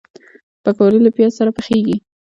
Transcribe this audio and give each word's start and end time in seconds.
پکورې 0.63 0.99
له 1.05 1.09
پیاز 1.15 1.31
سره 1.39 1.51
پخېږي 1.57 1.97